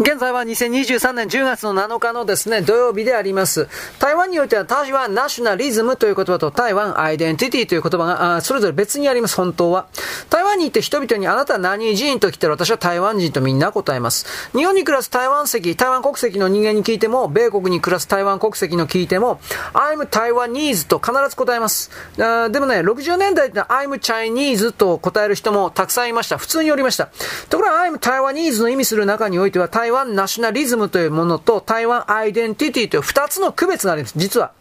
[0.00, 3.68] 現在は2023年10月の7日のですね、土曜日であります。
[3.98, 9.88] 台湾においては台湾ナショナリズムという言葉と台湾アイデンティティという言葉が、あそれぞれ別にあります、本当は。
[10.30, 12.52] 台湾に行って人々にあなたは何人と来てる？
[12.52, 14.52] 私は台湾人とみんな答えます。
[14.56, 19.40] 日本に暮らす台湾籍、台湾国籍の人間に聞いても、米国に暮らす台湾国籍の聞いても、
[19.72, 21.90] I'm Taiwanese と必ず答えます。
[22.20, 26.38] あでもね、60年代って I'm Chinese と答える人もたくさんいました。
[26.38, 27.08] 普通におりました。
[27.50, 34.12] ところが I'm Taiwanese の意味する中においては、台台湾ナショナリズムというものと台湾アイデンティティという二つの区別があります。
[34.18, 34.52] 実は。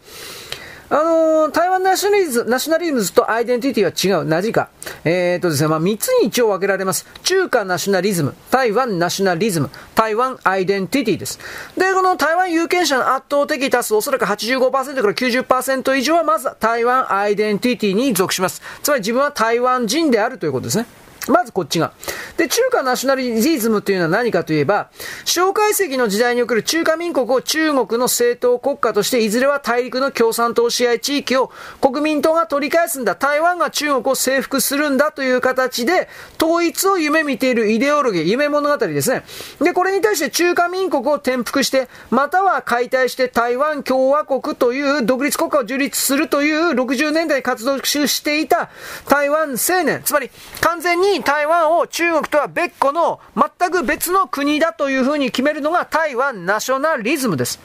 [0.89, 4.25] あのー、台湾ナショナリズム、ナショナリズムとアイデンティティは違う。
[4.25, 4.69] なぜか。
[5.03, 7.05] えー、とですね、まあ、三つに一応分けられます。
[7.23, 11.39] 中華ナショナリズム、台湾ナショナリズム、台湾アイデンティティです。
[11.75, 18.61] で、この台湾有権者の圧倒的多数、おそらく85%から90%以上は、まず台湾アイデンティティに属します。
[18.81, 20.85] つまり自分は台湾人であるということですね。
[21.31, 21.93] まずこっちが。
[22.37, 24.89] で、中華ナショナリズムというのは何かといえば、
[25.25, 36.07] 蒋介石の時代における中華民国を中国の政党国家として、いずれは大陸の共産党支配地域を国民党が取り返すんだ、台湾が中国を征服するんだという形で、
[36.41, 39.23] 統一を夢見ているイデオロギー、夢物語ですね。
[39.61, 48.69] で、これに対して中華民国を転覆して、または解体して台湾共和国という独立国家を樹立するという60年代活動していた
[49.07, 50.29] 台湾青年、つまり
[50.61, 57.59] 完全に台湾を中国とは別個の全く別の国だというふうに決めるのが台湾ナショナリズムです。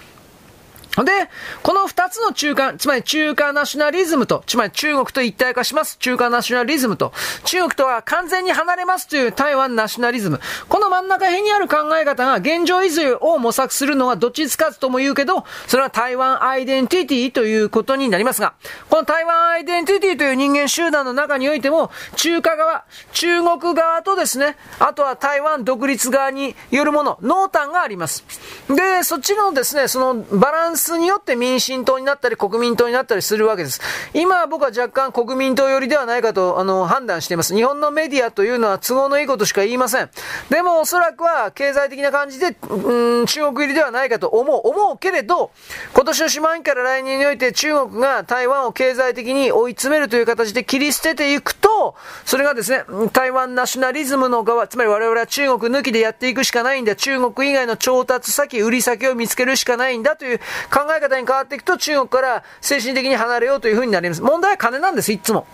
[0.96, 1.30] で、
[1.62, 5.96] この二つの中間、つまり中華ナショナリズムと、つまり中国と一体化します。
[5.96, 10.38] 中華ナショナリズムと、中国とは完全に離れますという台湾ナショナリズム。
[10.68, 18.52] この真ん中辺にある考え方が現状維持を模索するのはどっちつかずとも言うけど、それは台湾アイデンティティということになりますが、
[18.90, 28.24] この台湾アイデンティティという人間集団の中においても、中華側、中国側とですね、あとは台湾独立側によるもの、濃淡があります。
[28.68, 33.80] で、そっちのですね、そのバランススによって民進党になったり国民党になったりするわけです。
[34.12, 37.55] 今は僕は若干国民党寄りではないかと、あの、判断しています。
[37.55, 40.11] 日本のメディアというのは都合のいいことしか言いません。
[40.51, 44.61] でもおそらくは経済的な感じで、うん、中国入りではないかと思う。
[44.64, 45.51] 思うけれど、
[45.95, 56.96] 今年の下半期から来年において中国が台湾を経済的に追い詰めるという形で切り捨てていくと、それがですね、台湾ナショナリズムの側、つまり我々は中国抜きでやっていくしかないんだ。
[56.96, 60.40] 中国以外の調達先、売り先を見つけるしかないんだという
[60.72, 64.22] 考え方に変わっていくと中国から精神的に離れようというふうになります。
[64.22, 65.46] 問題は金なんです、いつも。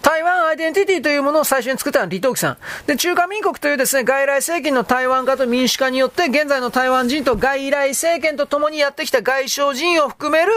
[0.00, 2.56] 台湾アイデンティティというものを最初に作ったのは李登輝さん。
[2.86, 10.52] で、中華民国というですね、外来政権の台湾化と民主化によって、現在の台湾人と外来政権と共にやってきた外省人を含める、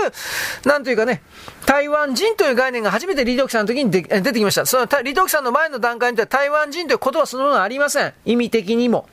[0.64, 1.22] なんというかね、
[1.66, 4.66] 台湾人という概念が初めて李登輝さんの時に出てきました。
[4.66, 8.14] その李登輝さんの前の段階には台湾人という言葉そのものはありません。
[8.26, 9.08] 意味的にも。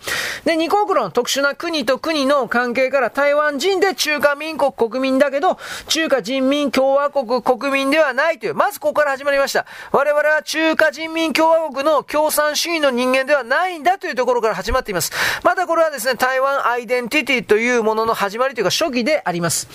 [0.45, 5.59] で、二国論、特殊な国と国の関係から台湾人で中華民国国民だけど、
[5.89, 9.67] 中華人民共和国国民ではないという、まずここから始まりました。
[9.93, 15.13] 我々は中華人民共和国の共産主義の人間ではないんだというところから始まっています。
[15.43, 19.69] またこれはですね、台湾アイデンティティというものの始まりというか初期であります。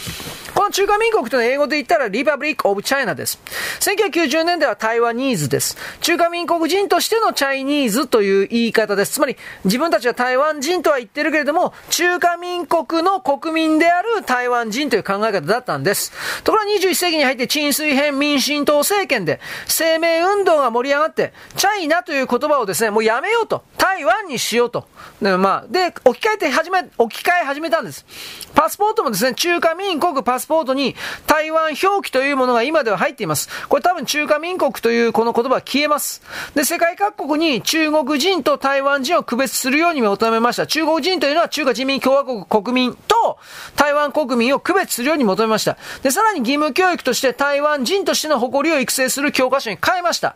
[0.53, 3.39] この中華民国というのは英語で言ったらリパブリックオブ・チャイナです。
[3.79, 5.77] 1990年代は台湾ニーズです。
[6.01, 9.13] 中華民国人としてのチャイニーズという言い方です。
[9.13, 16.11] つまり、自分たちは台湾人とは言ってるけれども、中華民国の国民である台湾人という考え方だったんです。
[16.43, 23.63] ところが21世紀に入って陳水編民進党政権で、生命運動が盛り上がって、チャイナという言葉をですね、もうやめようと。
[23.77, 24.87] 台湾にしようと。
[25.21, 28.05] で、まあ、で、置き換えて始め、置き換え始めたんです。
[28.53, 30.95] パスポートもですね、中華民国パスポートに
[31.25, 33.49] 台湾表記というものがが今では入っています。
[33.69, 36.21] これ多分中華民国というこの言葉は消えます。
[36.55, 40.67] で、世界各国に中国人と台湾人を区別するように求めました。
[40.67, 43.37] 中国人というのは中華人民共和国国民と
[43.75, 45.77] 台湾国民を区別するように求めました。
[46.01, 50.35] で、さらに義務教育として台湾人としての誇りを育成する教科書に変えました。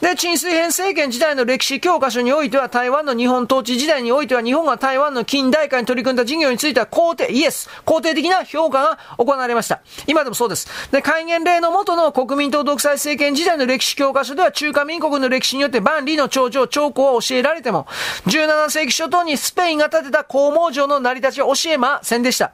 [0.00, 9.80] で、陳水編政権時代の歴史教科書においては台湾の日本統治時代においては日本が台湾の近代化に取り組んだ事業については肯定、イエス、肯定的な評価が行われました。
[10.06, 10.68] 今でもそうです。
[10.90, 17.86] で、戒厳令の元の国民党独裁政権時代の歴史教科書では中華民国の歴史によって万里の長城、長江を教えられても、
[18.26, 22.52] 17世紀初頭にスペインが建てた黄毛城の成り立ちを教えませんでした。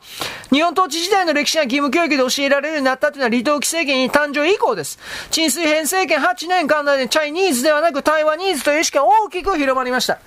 [0.53, 4.99] 日本統治時代の歴史が義務教育で教えられるようになったというのは李登輝政権に誕生以降です。
[5.31, 10.19] 陳水編政権8年間内でチャイニーズではなく台湾ニーズという意識が大きく広まりました。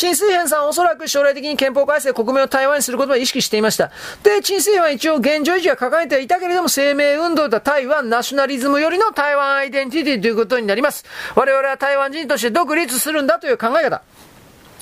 [0.00, 3.90] 陳水扁さんはおそらく将来的に憲法改正国民を台湾にすることを意識していました。
[4.22, 11.04] で、陳水扁は一応現状維持は掲げていたけれども、生命運動と台湾ナショナリズムよりの台湾アイデンティティということになります。
[11.34, 14.00] 我々は台湾人として独立するんだという考え方。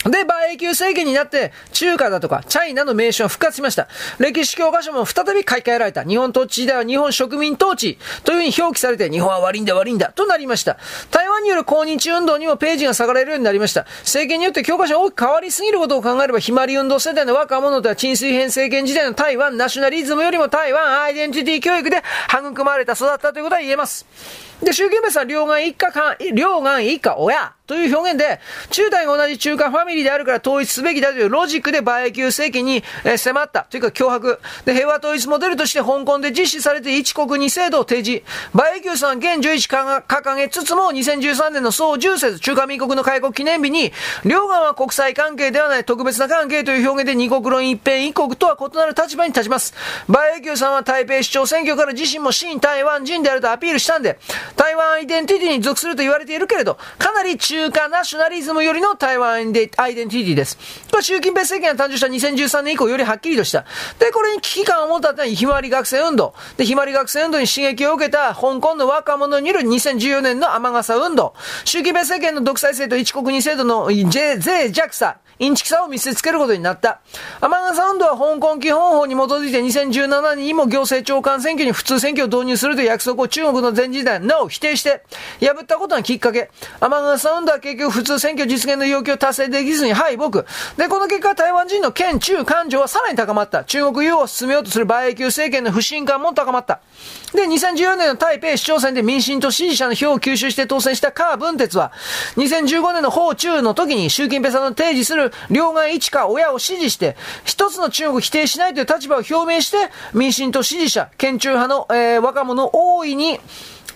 [0.05, 3.89] で、馬英九政権になって、中華だとか、チャイナの名称が復活しました。
[4.19, 6.05] 歴史教科書も再び書き換えられた。
[6.05, 10.79] 日本統治時代は日本植民統治というふうに表記されて、日本は悪いんだ悪いんだとなりました。
[11.11, 13.87] 台湾による抗日運動にもページが下がれるようになりました。
[14.01, 22.03] 政権によって教科書が大きく変わりすぎることを考えれば、ひまり運動世代の若者とは沈水編政権時代の台湾ナショナリズムよりも台湾アイデンティティ教育で
[22.33, 24.07] 育まれた、育ったということは言えます。
[24.63, 28.41] で、習近平さん、両岸一家か、両岸一家親という表現で、
[28.71, 33.63] 中台が同じ中華ファミリーであるから統一すべきだというロジックで馬英九政権に、え、迫った。
[33.63, 34.41] というか脅迫。
[34.65, 38.25] で、平和統一モデルとして香港で実施されて一国二制度を提示。
[38.55, 43.93] 馬英九さん現11か掲げつつも2013年の総重節中華民国の開国記念日に、
[44.25, 49.75] 両岸は国際関係ではない特別な関係という表現で二国論一辺一国とは異なる立場に立ちます。
[50.09, 54.19] 馬英九さんは台北市長選挙から自身も新台湾人であるとアピールしたんで、
[54.57, 60.59] 台湾アイデンティティに属すると言われているけれど、かなり中華ナショナリズムよりの台湾アイデンティティです。
[60.91, 63.65] これ習近平政権が誕生した2013年以降よりはっきりとした。
[63.99, 66.35] で、これに危機感を持ったのはひまわり学生運動。
[66.57, 71.35] で、ひまわり学生運動に刺激を受けた香港の若者による2014年の雨傘運動。
[71.65, 75.19] 習近平政権の独裁制と一国二制度の税弱さ。
[75.39, 77.01] インチキさを見せつけることになった。
[77.41, 84.49] 天笠運動は香港基本法に基づいて2017年にも行政長官選挙に普通選挙を導入するという約束を中国の前時代、NO!
[84.49, 85.03] 否定して
[85.41, 86.51] 破ったことがきっかけ。
[86.81, 90.45] 天笠運動は結局普通選挙実現の要求を達成できずに敗北。
[90.77, 93.65] で、この結果台湾人の県中感情はさらに高まった。
[93.65, 96.81] 中国優を進めようとする馬英九政権の不信感も高まった。
[97.33, 101.93] で、2014年の台北市長選で民進党支持者の票を吸収して当選したカー・ブンテツは、
[102.37, 109.77] 2015年の訪中の時に習近平さんの提示する両岸一か親を支持して、一つの中国を否定しないという立場を表明して、
[110.13, 113.41] 民進党支持者、県中派の、えー、若者を大いに、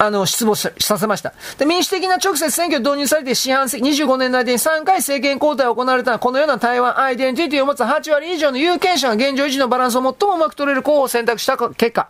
[0.02, 1.32] あの、失望させました。
[1.58, 12.08] で、民主的な直接選挙導入されて四半世紀、25年の間に3回政権交代が行われたのは、このような台湾アイデンティティを持つ8割以上の有権者が現状維持のバランスを最もうまく取れる候補を選択した結果。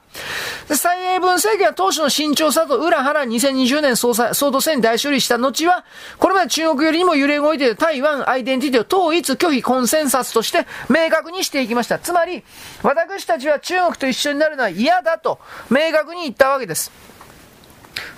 [0.71, 5.85] で、蔡英文政権は当初の慎重さと裏腹2020年総裁、総統選に大勝利した後は、
[6.19, 11.99] これまで中国よりも揺れ動いている台湾アイデンティティを統一拒否コンセンサスとして明確にしていきました。
[11.99, 12.43] つまり、
[12.83, 15.39] 私たちは中国と一緒になるのは嫌だと
[15.69, 17.12] 明確に言ったわけです。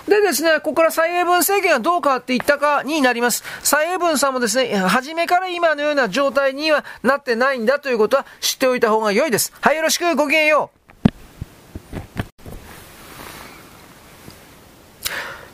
[0.07, 3.43] でですね、ここから蔡英文政権がどう変わっていったかになります。
[3.63, 9.51] 蔡英文さんもですね、初めから今のような状態にはなってないんだということは知っておいた方が良いです。
[9.61, 10.74] はい、よろしく、ごきげんよう。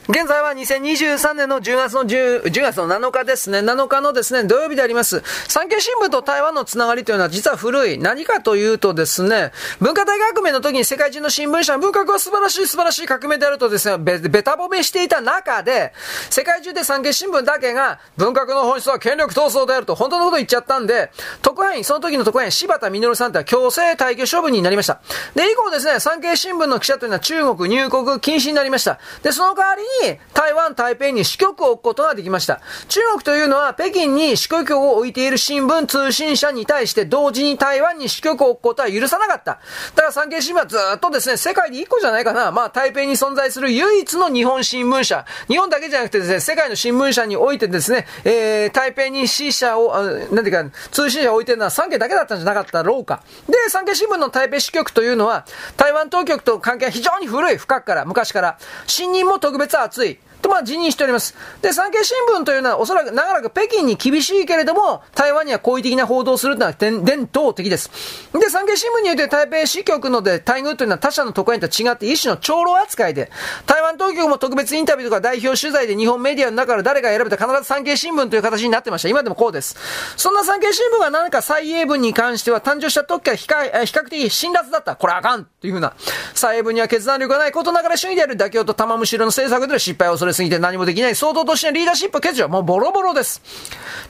[0.10, 3.60] 現在は2023年の10月の10、10月の7日ですね。
[3.60, 5.22] 7日のですね、土曜日であります。
[5.48, 8.00] 産経新聞と台湾のつながりというのは実は古い。
[8.00, 15.94] 何かというとですね、文化大革命の時に世界中の新聞社、文学は素晴らしい素晴らしい革命であるとですね、べ、べた褒めしていた中で、
[16.32, 21.12] 世界中で産経新聞だけが、文学の本質は権力闘争であると、本当のこと言っちゃったんで、
[21.44, 25.00] 特派員、その時の特派員、柴田実さんとは強制退去処分になりました。
[25.36, 28.98] で、以降ですね、産経新聞の記者というのは中国入国禁止になりました。
[29.22, 32.62] で、その代わりに、に台湾、台北に支局を置くことができました。
[32.88, 39.60] 中国というのは北京に支局を置いている新聞、通信社に対して同時に台湾に支局を置くことは許さなかった。
[39.96, 42.52] だから産経新聞はずっとですね、世界で1個じゃないかな。
[42.52, 45.26] まあ台北に存在する唯一の日本新聞社。
[45.48, 49.94] 日本だけじゃなくてですね、世界の新聞社においてですね、えー、台北に支社を、
[50.32, 53.24] なんていうか、通信社を置いてるのは産経だけだったんじゃなかったろうか。
[53.48, 55.46] で、産経新聞の台北支局というのは、
[55.78, 58.58] 台湾当局と関係は非常に古い、深くから、昔から。
[58.88, 60.20] 新任も特別熱い。
[60.42, 61.36] とまあ辞任しております。
[61.62, 67.92] で、産経新聞というのはおそらく長らく北京に厳しいけれども、台湾には好意的な報道をするというのは伝統的です。
[68.34, 73.32] で、産経新聞によって台北市局ので待遇というのは他社の特派員と違って一種の長老扱いで、
[73.68, 79.10] 台湾当局も特別インタビューとか代表取材で日本メディアの中から誰が選べた必ず産経新聞という形になってました。
[79.10, 79.76] 今でもこうです。
[80.18, 84.96] そんな産経新聞が何か蔡英文に関しては誕生した時から比較比較的辛辣だった。
[84.96, 85.94] これあかんというふうな。
[86.34, 93.42] 蔡英文には決断力がないことながら主義である妥協と玉むしろの政策での失敗を恐れすぎて何もできない相当としてのリーダーシップ欠如はもうボロボロです。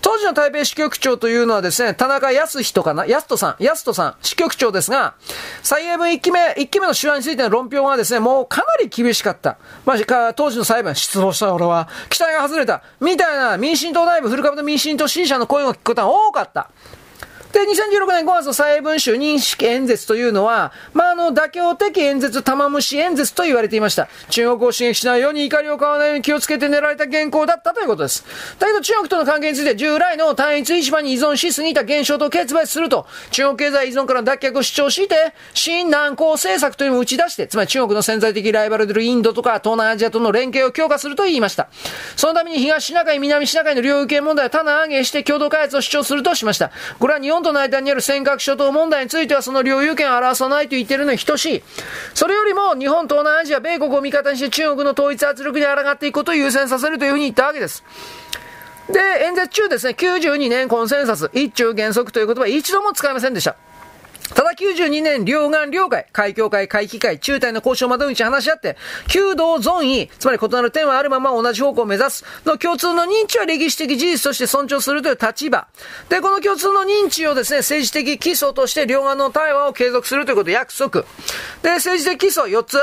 [0.02, 3.06] 当時の台北支局長というのはですね、田中康人かな？
[3.06, 5.14] 康人さん、康人さん、支局長ですが、
[5.64, 9.58] 蔡英文一期目、一期目の手話についての論評がですね、もうかなり厳しかった。
[9.86, 12.84] まあ、当時の裁判、失望した俺は、期待が外れた。
[13.00, 16.70] みたいな民進党内部、古株の民進党支持者の声を聞くことが多かった。
[17.52, 24.08] で、2016年5月の蔡英文州認識演説というのは、まあ、あの、妥協的演説、玉虫演説と言われていました。
[24.30, 28.26] 中国を刺激しないように怒りを買わないように気をつけて練られた原稿だったということです。
[28.60, 41.70] だけど中国との関係について従来の単一市場に依存しすぎた現象と決別すると、中国経済依存から脱却を主張して、新南向政策というのを打ち出して、つまり中国の潜在的ライバルであるインドとか東南アジアとの連携を強化すると言いました。
[42.16, 46.72] そのために東シナ海、南シナ海の領域問題を棚上げして共同開発を主張するとしました。
[47.00, 51.64] これは日本との間にある尖閣諸島問題についてはその領有権を表さないと言ってるのに等しい。
[52.14, 57.84] それよりも日本、東南アジア、米国を味方にして中国の統一圧力に抗っていくことを優先させるというふうに言ったわけです。
[58.92, 63.56] で、演説中ですね、92年コンセンサス、一中原則という言葉は一度も使いませんでした。
[64.34, 75.68] ただ92年、両岸両海、海峡会、海域会、中台の交渉窓口話し合って、旧道存異、つまり異なる点はあるまま同じ方向を目指すの共通の認知は歴史的事実として尊重するという立場。
[76.10, 81.02] で、この共通の認知をですね、政治的基礎として両岸の対話を継続するということを約束。
[81.62, 82.78] で、政治的基礎4つ。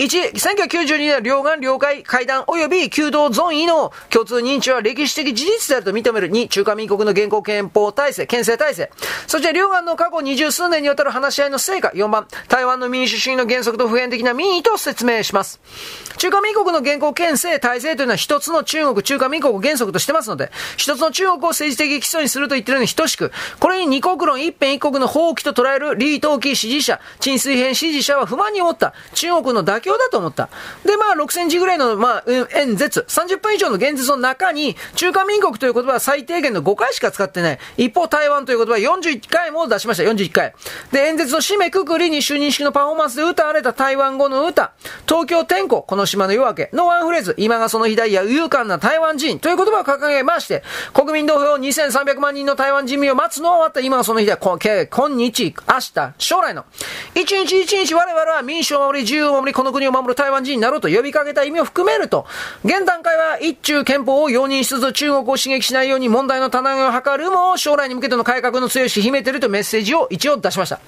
[0.00, 8.90] 1、1992年両岸両海会談及び旧道ゾン位の共通認知は歴史的事実であると認める2、中華民国の現行憲法体制、憲政体制。
[9.26, 11.92] そして両岸の過去二十数年にわたる話し合いの成果。
[11.94, 15.60] 4番、台湾の民主主義の原則と普遍的な民意と説明します。
[16.16, 30.48] 中華民国の現行憲政体制というのは一つの中国、中華民国を原則としてますので、一つの中国を政治的基礎にすると言ってるのに等しく、これに二国論一辺一国の放棄と捉える李登輝支持者、陳水扁支持者は不満に思った中国の妥協だと思った。
[30.84, 37.58] で、まあ、6センチぐらいの、まあ、演説、30分以上の現実の中に、中華民国という言葉は最低限の5回しか使ってない。
[37.76, 40.02] 一方、台湾という言葉は41回も出しました。
[40.04, 40.54] 41回。
[40.92, 44.72] で、演説の締めくくりに就任式のパフォーマンスで歌われた台湾語の歌、
[45.06, 56.64] 東京天候、この島の夜明けのワンフレーズ、今がその日だいや勇敢な台湾人という言葉を掲げまして、国民投票2300万人の台湾人民を待つのを終わった今がその日だ、今日、明日、将来の。
[57.14, 62.26] 一日一日我々は民主を守り、自由を守り、この国を守る台湾人になろうと呼びかけた意味を含めると、
[62.64, 70.80] 現段階は一中憲法を容認しつつ中国を刺激しないように問題の棚上げを図るも、将来に向けての改革の強いし秘めてるというメッセージを一応出しました。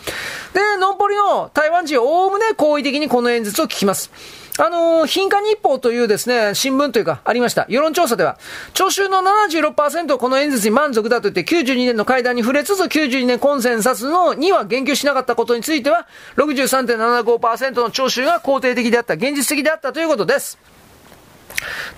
[0.55, 4.11] で、のんぽりの台湾人はおおむね好意的にこの演説を聞きます。
[4.59, 7.65] あのー、貧化日報というですね、新聞というか、ありました。
[7.71, 8.39] 世論調査では、
[8.75, 20.59] 聴衆の76%この演説に満足だと言って、92年の会談に触れつつ、92年コンセンサスのには言及しなかったことについては、63.75%の聴衆が肯定的であった、現実的であったということです。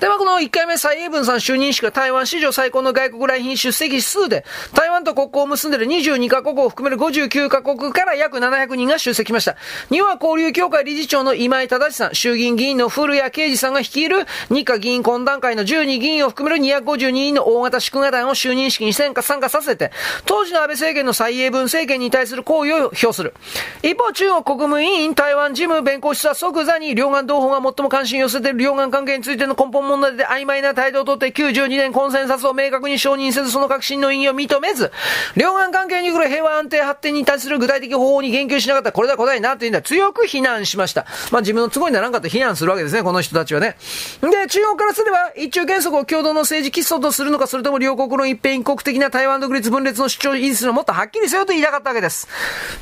[0.01, 4.45] ではこの1回目蔡英文さん就任式は台湾史上最高の外国来賓出席指数で、
[4.75, 9.57] 台湾と国交を結んでいる22カ国を含める59カ国から約700人が出席しました。
[9.91, 19.91] 日本交流協会理事長の今井正さん、衆議院議員の古谷啓二さんが率いる日華議員懇談会の12議員を含める252人の大型祝賀団を就任式に参加させて、
[20.27, 23.35] 当時の安倍政権の蔡英文政権に対する行為を表する。
[23.83, 34.93] 一方、中国国務委員台湾事務弁護士は即座に両岸同胞が最も関心を寄せている両岸関係についての根本問題で曖昧な態度をとって92年コンセンサスを明確に承認せずその革新の意義を認めず、
[35.37, 41.07] 両岸関係に来る平和安定発展に対する具体的方法に言及しなかったこれだ答えなというんだ強く非難しました。
[41.31, 43.77] まあ自分の都合にならんかった非難するわけですね、この人たちはね。
[44.21, 52.29] で、中国からすれば一中原則を共同の政治基礎とするのか、それとも両国の一辺一国的な台湾独立分裂の主張を維持するのをもっとはっきりせよと言いたかったわけです。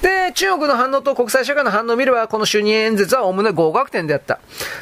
[0.01, 4.39] で、中国の反応と国際社会の反応を見れば、この就任演説はおおむね合格点であった。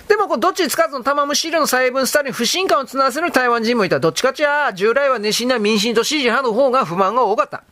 [0.09, 4.01] でも、どっちつかずの玉虫色の細分スタイルに不信感を募らせる台湾人もいた。
[4.01, 7.63] どっちかちゃ、従来は熱心な民進と支持派の方が不満が多かった。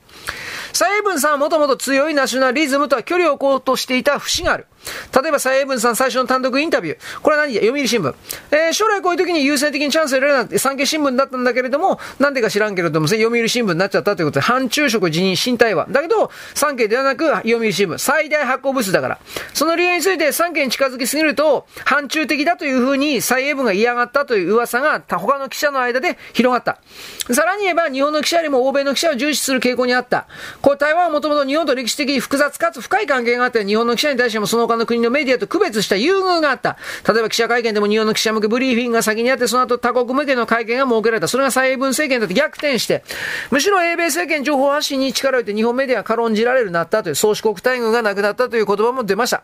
[0.72, 4.66] 蔡英文さんはもともと強いナショナリズムとは距離を置こうとしていた節がある。
[5.20, 7.20] 例えば蔡英文さん最初の単独インタビュー。
[7.20, 7.54] これは何？
[7.54, 8.14] 読売新聞。
[8.50, 15.86] えー、将来こういう時に優先的にチャンスを得られるなくて産経新聞だったんだけれども、なんでか知らんけれども、読売新聞になっちゃったということで、反中職辞任新対話。
[15.90, 17.98] だけど、産経ではなく読売新聞。
[17.98, 19.18] 最大発行部数だから。
[19.54, 26.78] その理由について産経に近づきすぎると、反中的だというふうに蔡英文が嫌がったという噂が他の記者の間で広がった。
[27.34, 30.26] さらに言えば、日本の記者よりも欧米の記者を重視する傾向にあった。
[30.62, 36.76] これ台湾はもともと日本と歴史的に複雑かつ深い関係があって、日本の記者に対してもその他のの国のメディアと区別した優遇があった。
[37.06, 41.28] 例えば記者会見でも日本の記者向けブリーフィングが先にあって、その後他国向けの会見が設けられた。
[41.28, 43.04] それが蔡英文政権だと逆転して、
[43.50, 49.42] むしろ英米政権情報発信に力を入れて日本メディアが軽んじられるなったという、総司国待遇がなくなったという言葉も出ました。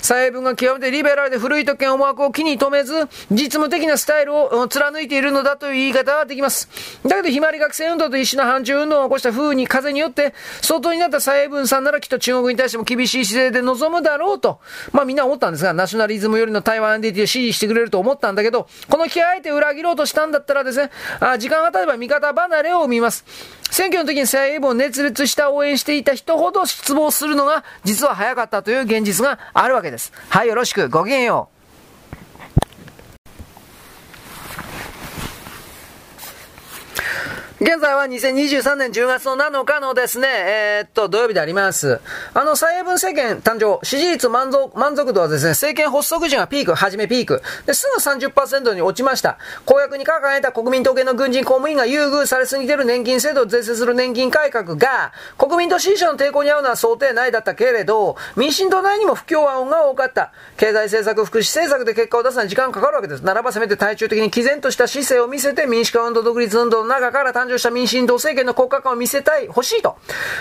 [0.00, 6.68] 蔡英文が極めてリベラルで古い特権思惑を気に留めず、実務的なスタイルを貫いているのだという言い方はできます。
[7.06, 14.60] だけど、ひまわり学生運動と一種の反中運動を起こした風に風によって、相当になった蔡英文さんならきっと中国に対しても厳しい姿勢で臨むだろう、と、
[14.92, 23.24] まあみんな思ったんですが、ナショナリズムよりの台湾アンディティを支持してくれると思ったんだけど、この気合あえて裏切ろうとしたんだったらですね、あ時間が経てば味方離れを生みます。
[23.70, 30.12] 選挙の時に蔡英文を熱烈した応援していた人ほど失望するのが実は早かったという現実があるわけです。
[30.28, 30.88] はい、よろしく。
[30.88, 31.59] ごきげんよう。
[37.62, 42.00] 現在は2023年10月の7日のですね、えー、っと、土曜日であります。
[42.32, 47.42] あの、蔡英文政権誕生、支持率満足満足度はですね、政権発足時がピーク、はじめピーク。
[47.66, 49.36] で、すぐ30%に落ちました。
[49.66, 60.32] 公約に掲げた国民統計の軍人公務員が優遇されすぎてる年金制度を是正する年金改革が、国民と支持者の抵抗に合うのは想定内だったけれど、民進党内にも不協和音が多かった。
[60.56, 63.20] 経済政策、福祉政策で結果を出すのに時間かかるわけです。
[63.22, 69.96] ならばせめて対中的に毅然とした姿勢を見せて民主化運動独立運動の中から誕生した民進党政権の国家感を見せたい、欲しいと。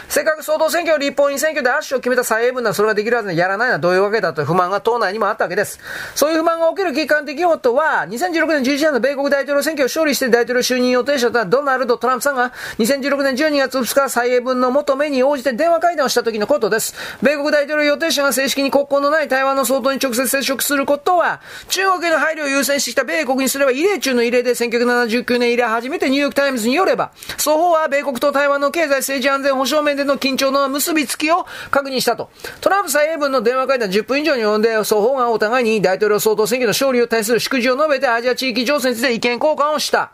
[0.08, 5.80] せっかく総統選挙、立法院選挙で圧勝を決めた蔡英文ならそれができるはずにやらないのはどういうわけだという不満が党内にもあったわけです。
[6.16, 16.94] そういう不満が起きる期間的用途は、2016年11月の米国大統領選挙を勝利して大統領就任予定者だドナルド・トランプさんが、2016年12月2日、蔡英文の求めに応じて電話会談をした時のことです。
[17.22, 26.99] 米国大統領予定者が正式に国交のない台湾の総統に直接接触することは、中国への配慮を優先してきた米国にすれば異例中の異例で1979年以来初めてニューヨークタイムズによれば、
[27.38, 32.29] 双方は米国と台湾の経済政治安全保障面での緊張の結びつきを確認したと。
[32.62, 40.12] トランプ蔡英文の電話会談10分以上に及んで、双方がお互いに大統領総統選挙の勝利を対する祝辞を述べてアジア地域情勢について意見交換をした。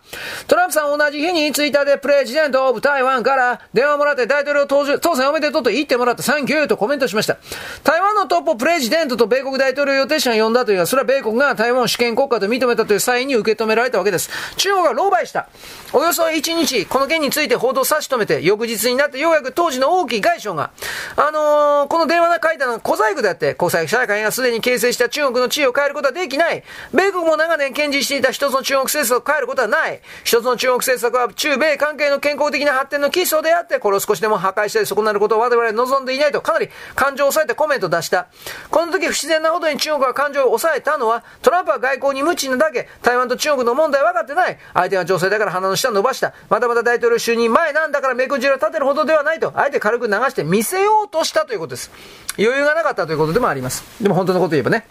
[0.48, 7.38] トランプさん同じ日にツイッターでプレジデントオブ台湾から電話もらって大統領当選おめでとうと言ってもらったサンキューとコメントしました。
[7.84, 14.30] 台湾のトッププレジデントと米国大統領予定者が呼んだというのは、それは米国が台湾を主権国家と認めたという際に受け止められたわけです。
[14.58, 15.48] 中国が狼狽した。
[15.94, 20.72] およそ1日、この件について報道を差し止めて、翌日になってようやく当時の王毅外相が、
[21.16, 26.64] あのー、この電話で書いたのは小細工であって、国際社会がすでに形成した中国の地位を変えることはできない。
[26.94, 30.02] 米国も長年堅持していた一つの中国政策を変えることはない。
[30.26, 38.28] 一つの中国政策は中米関係の健康的な発展の基礎であって、これを少しでも破壊したり損なることを我々は望んでいないと、かなり感情を抑えてコメントを出した。
[38.72, 44.58] この時不自然なほどに中国が感情を抑えたのは、トランプは外交に無知なだけ、台湾と中国の問題は分かってない。
[44.74, 46.34] 相手が女性だから鼻の下伸ばした。
[46.56, 51.92] まだまだ大統領就任前なんだから目くじら立てるほどではないと、あえて軽く流して見せようとしたということです。
[52.38, 53.84] 余裕がなかったということでもあります。
[54.02, 54.88] でも本当のこと言えばね。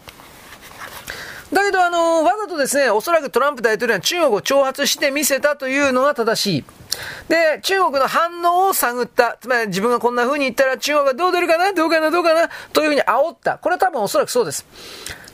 [1.54, 6.64] だけど、あの、わざとですね、おそらくトランプ大統領は中国を挑発して見せたというのが正しい。
[7.28, 9.38] で、中国の反応を探った。
[9.40, 13.58] つまり自分がこんな風に言ったら中国がどう出るかなどうかなどうかなという風に煽った。
[13.58, 14.66] これは多分おそらくそうです。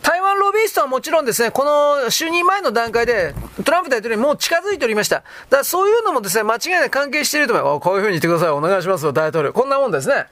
[0.02, 5.16] 台湾ロビーストはもちろんですね、この就任前の段階で、トランプ大統領にもう近づいておりました。
[5.16, 7.80] だからそういうのもですね、間違いなく関係していると思う。
[7.80, 8.48] こういう風に言ってください。
[8.50, 9.52] お願いしますよ、大統領。
[9.52, 10.26] こんなもんですね。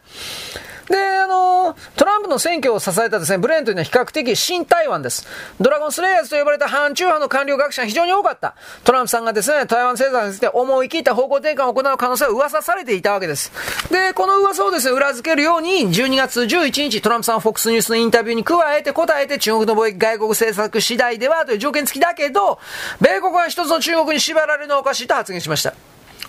[0.88, 5.26] で、あの、トランプの選挙を支えたですね、ブレーンというのは比較的新台湾です。
[5.60, 8.54] ドラゴンスレイヤーズと呼ばれた反中派の官僚学者が非常に多かった。
[8.84, 13.52] トランプさんがですね、台湾政策について思い切った方向転換を行う可能性は噂されていたわけです。
[13.90, 22.58] で、この噂をですね、裏付けるように、12月11日、トランプさんは FOX ニュースのインタビューに加えて答えて、中国の貿易外国政策次第ではという条件付きだけど、
[23.00, 25.74] 米国は一つの中国に縛られるのはおかしいと発言しました。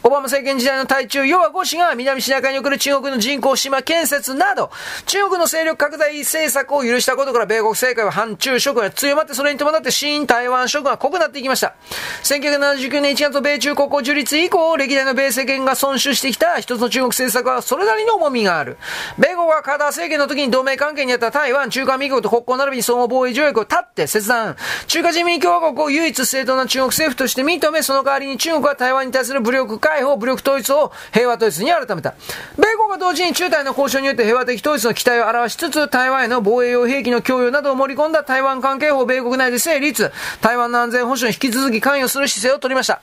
[0.01, 4.71] オバマ政権時代の対中、要は5氏が南シナ海に送る中国の人工島建設など、
[5.05, 11.75] 中国の勢力拡大政策を許したことから、米国政界は反中諸国が強まって、それに伴って新台湾諸国が濃くなっていきました。
[12.23, 18.77] 1979年1月の米中国交樹立以降、歴代の米政権が損守してきた一つの中国政策はそれなりの重みがある。
[19.17, 24.55] 米国はカーター政権の時に同盟関係にあった台湾、中華民国と国交並びに相互防衛条約を立って切断。
[24.87, 32.13] 中華人民共和国を唯一正当な中国政府として認め、その代わりに中国は台湾に対する武力化解放、武力統一を平和統一に改めた。
[32.57, 43.01] 米国は同時に中台の交渉によって平和的統一の期待を表しつつ、台湾への防衛用兵器の供与などを盛り込んだ台湾関係法米国内で成立、台湾の安全保障に引き続き関与する姿勢を取りました。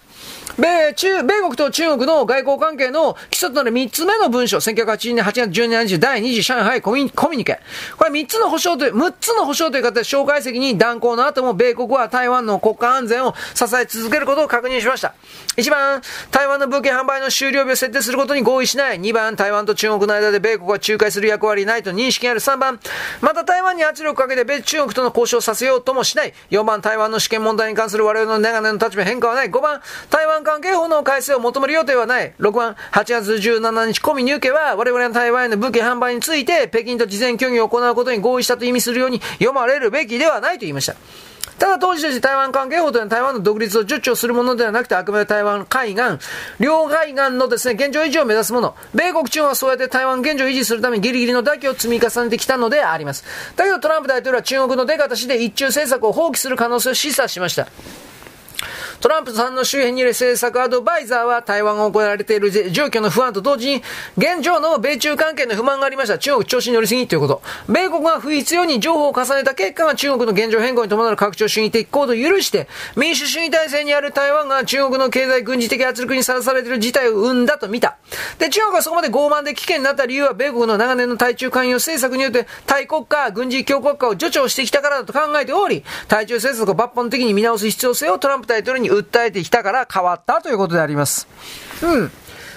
[0.59, 7.61] 米、中、米国と中国の外交関係の基礎となる3つ目の文書、1980年8月12日第2次上海コミコミュニケ。
[7.99, 15.15] これ3つの保障という、6つの保障という形で蒋介石に断交の後も米国は台湾の国家安全を支え続けることを確認しました。
[15.57, 19.01] 1番、台湾の武器販売の終了日を設定することに合意しない。
[19.01, 22.41] 2番、台湾と中国の間で米国が仲介する役割ないと認識がある。
[22.41, 22.81] 3番、
[23.21, 26.33] また台湾に圧力をかけて米中国との交渉させようともしない。
[26.51, 29.51] 4番、台湾の試験問題に関する我々の長年の立場変化はない。
[29.51, 32.33] 5番、台湾湾関係法の改正を求める予定はない。
[32.39, 40.95] 6番、8月17日、コミ入家は、我々の台湾への武器販売について、北京と事前協議を行うことに合意したと意味するように読まれるべきではないと言いました。
[41.59, 46.19] ただ当時として台湾関係法というのは台湾の独立を助長するものではなくて、あくまで台湾海岸、
[46.61, 48.75] 両海岸のですね、現状維持を目指すもの。
[48.95, 53.25] 米国中はそうやって台湾現状を維持するためにギリギリの妥協を積み重ねてきたのであります。
[53.57, 57.69] だけどトランプ大統領は中国の出方しで一中政策を放棄する可能性を示唆しました。
[59.01, 63.83] トランプさんの周辺にいる政策アドバイザーは台湾が行われている状況の不安と同時に、
[64.17, 66.19] 現状の米中関係の不満がありました。
[66.19, 67.43] 中国調子に乗りすぎということ。
[67.69, 77.97] 米国が不必要に情報を重ねた結果が中国の現状変更に伴う拡張主義的行動を許して、民主主義体制にある台湾が中国の経済軍事的圧力にさらされている事態を生んだと見た。
[78.39, 91.29] で、中国がそこまで傲慢で危険になった理由は、米国の長年の対中関与政策によって、対国家、軍事強国家を助長してきたからだと考えており、対中政策を抜本的に見直す必要性をトランプ大統領に訴えてきたから変わったということであります。
[91.83, 92.11] うん。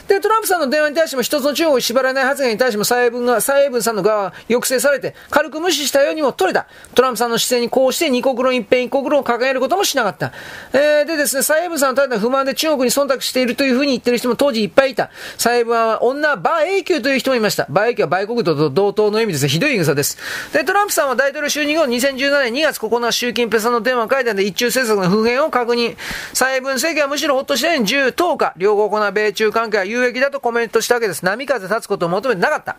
[0.09, 6.67] で、トランプさんの電話に対しても一つの中国を縛らない発言に対しても蔡英文が、蔡英文さんの側は抑制されて、軽く無視したようにも取れた。
[6.95, 10.33] トランプさんの姿勢にこうして二国論一辺一国論を掲げることもしなかった。
[10.73, 15.11] えー、でですね、蔡英文さんの態度不満で中国に忖度しているというふうに言ってる人も当時いっぱいいた。
[15.37, 17.67] 蔡英文は女、馬英九という人もいました。
[17.69, 19.47] 馬英九は売国と同等の意味です。
[19.47, 20.17] ひどい言い草です。
[20.53, 25.95] で、トランプさんは大統領就任後、2017年2月9日、習近平さんの電話会談で一中政策の普遍を確認。
[26.33, 31.25] 蔡英文政権はむしろほっとして10、10日、両国の米中関係は有益だとコメントしたわけです。
[31.25, 32.77] 波風立つことを求めてなかった。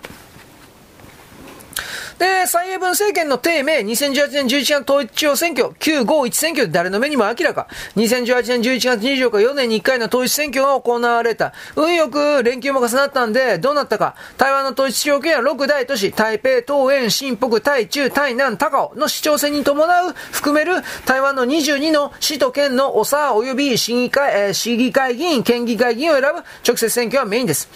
[2.20, 7.66] で、蔡英文政権の低迷、2018年11月統一地方選挙、951選挙で誰の目にも明らか。
[7.96, 11.54] 2018年11月24日、4年に1回の統一選挙が行われた。
[11.76, 14.16] 運よく連休も重なったんで、どうなったか。
[14.36, 20.74] 台湾の統一地方権は6大都市、台北、東園、新北、台中、台南、高尾の市長選に伴う、含める
[21.06, 27.70] 台湾の22の市と県のおさ及び市議会、えー、市議会議員、県議会議員を選ぶ直接選挙はメインです。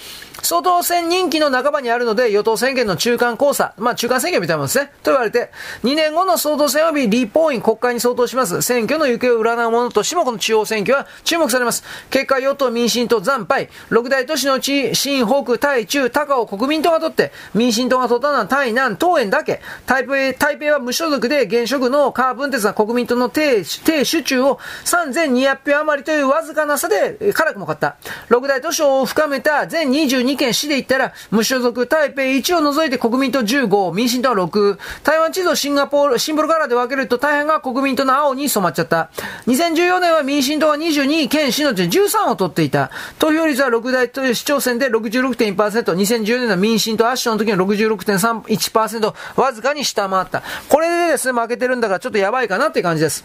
[0.45, 4.87] 総統選任期の半ばにあるので、与党宣言の中間交差、まあ中間選挙みたいなもんですね。
[5.03, 5.51] と言われて、
[5.83, 8.61] 2年後の総統選及び立法院国会に相当します。
[8.63, 11.85] 選挙の行方を占うものとしても、この中央選挙は注目されます。
[12.11, 19.61] 結果、与党民進党惨敗、6大都市のうち、新北、台中、高尾国民党が取って、民進党が取ったのは台南、東園だけ。
[19.87, 27.97] 台北、台北は無所属で、現職のカーブンテスが国民党の低、低主中を3200票余りというわずかな差で、辛くも勝った。
[28.31, 39.11] 6大都市を深めた全22 2県市で言ったら、無所属台北1を除いて国民党15、民進党は6、台湾地図をシンガポール、シンボルカラーで分けると大半が国民党の青に染まっちゃった。
[39.47, 42.91] 2014年は民進党が22位、県市のうち13を取っていた。
[43.19, 45.55] 投票率は6大市長選で66.1%、
[45.95, 50.43] 2014年の民進党圧勝の時の66.31%、わずかに下回った。
[50.69, 53.25] これでですね、負けてるんだからちょっとやばいかなって感じです。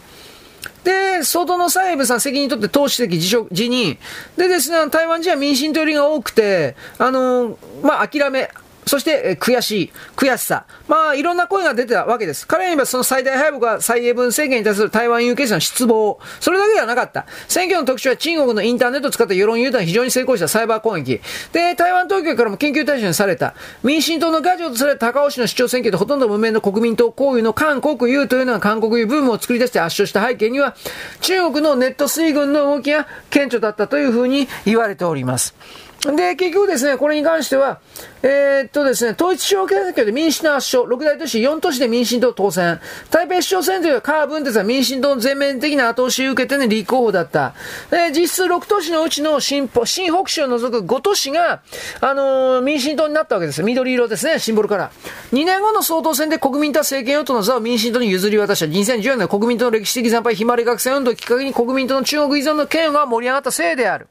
[0.83, 3.97] で、外の蔡英文さん責任取って党主席辞職、辞任。
[4.37, 8.49] でですね、台湾人は民進党寄りが多くて、あの、まあ、諦め、
[8.89, 10.65] そして、え悔しい、悔しさ。
[10.87, 12.47] まあ、いろんな声が出てたわけです。
[12.47, 16.19] 彼に言えばその最大敗北は蔡英文政権に対する台湾有権者の失望。
[16.39, 17.27] それだけではなかった。
[17.47, 21.21] 選挙の特徴は中国のインターネットを使った世論誘導に非常に成功したサイバー攻撃。
[21.53, 23.53] で、台湾当局からも研究対象にされた。
[23.83, 30.75] 民進党のガジョとされた高尾市の市長選挙でほとんど無名の国民党交友の韓国優というのが韓国優ブームを作り出して圧勝した背景には、
[31.21, 35.53] 中国のネット水軍の動きが顕著だったというふうに言われております。
[36.01, 37.79] で、結局ですね、これに関しては、
[38.21, 42.79] えー、っとですね、統一地方選挙で民進党圧勝、6大都市4都市で民進党当選。
[43.11, 47.53] 台北市長選挙でカーブンテスは民進党の全面的な後押しを受けてね、立候補だった。
[47.91, 51.61] で、実質6都市のうちの新新北市を除く5都市が、
[51.99, 53.61] あのー、民進党になったわけです。
[53.61, 54.91] 緑色ですね、シンボルから。
[55.33, 58.65] 2年後の総統選で国民党政権与党の座を民進党に譲り渡した。
[58.65, 64.07] 2014年国民党の歴史的惨敗、ひまわり学生運動をきっかけに国民党の中国依存の権が盛り上がったせいである。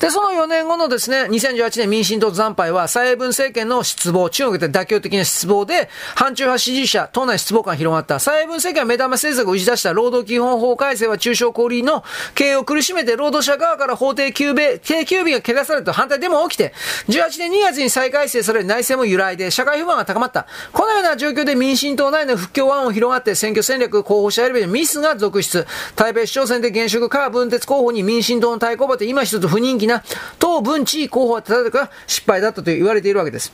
[0.00, 8.18] で、その4年後のですね、2018年民進党惨敗は、蔡英文政権の失望、中国で妥協的な失望で、反中派支持者、党内失望感広がった。
[8.18, 16.72] 蔡英文政権は目玉政策を打ち出した労働基本法改正は中小小売の経営を苦しめて、労働者側から法定休米、定休日がけ出されると反対デモが起きて、
[17.08, 20.46] 18年2月に再改正される内政も由来で、社会不安が高まった。
[20.72, 25.66] このような状況で民進党内の不協案を広がって、選挙戦略、候補者選びでミスが続出。
[25.96, 30.02] 台北市長選で現職か分鉄候補に民進党の対抗馬で今一つ不人気な
[30.38, 33.52] 党文地候補はただか失敗だったと言われているわけです。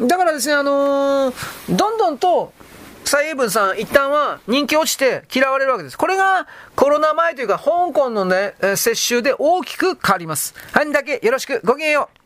[0.00, 2.52] だからですね、あのー、どんどんと
[3.04, 5.96] 蔡英文さん、一旦は人気落ちて嫌われるわけです。
[5.96, 10.54] これがコロナ前というか、香港のね、接種で大きく変わります。
[10.72, 12.10] はい、だけよろしく、ごきげんよ